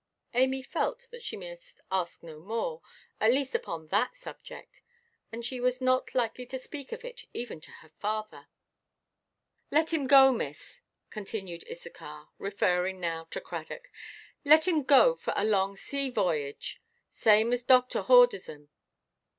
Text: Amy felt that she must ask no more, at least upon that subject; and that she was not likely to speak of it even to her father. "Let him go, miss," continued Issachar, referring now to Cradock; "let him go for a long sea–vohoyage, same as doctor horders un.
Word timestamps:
Amy 0.33 0.63
felt 0.63 1.05
that 1.11 1.21
she 1.21 1.37
must 1.37 1.79
ask 1.91 2.23
no 2.23 2.39
more, 2.39 2.81
at 3.19 3.31
least 3.31 3.53
upon 3.53 3.85
that 3.89 4.15
subject; 4.15 4.81
and 5.31 5.43
that 5.43 5.45
she 5.45 5.59
was 5.59 5.79
not 5.79 6.15
likely 6.15 6.43
to 6.43 6.57
speak 6.57 6.91
of 6.91 7.05
it 7.05 7.25
even 7.35 7.61
to 7.61 7.69
her 7.69 7.89
father. 7.99 8.47
"Let 9.69 9.93
him 9.93 10.07
go, 10.07 10.31
miss," 10.31 10.81
continued 11.11 11.63
Issachar, 11.69 12.29
referring 12.39 12.99
now 12.99 13.25
to 13.25 13.39
Cradock; 13.39 13.91
"let 14.43 14.67
him 14.67 14.81
go 14.81 15.15
for 15.17 15.35
a 15.37 15.45
long 15.45 15.75
sea–vohoyage, 15.75 16.79
same 17.07 17.53
as 17.53 17.61
doctor 17.61 18.01
horders 18.01 18.49
un. 18.51 18.69